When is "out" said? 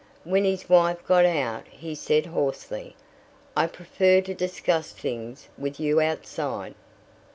1.27-1.67